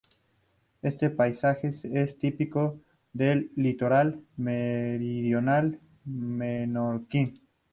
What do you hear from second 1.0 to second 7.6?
paisaje es típico del litoral meridional menorquín.